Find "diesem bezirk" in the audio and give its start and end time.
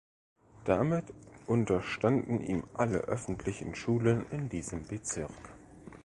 4.49-5.29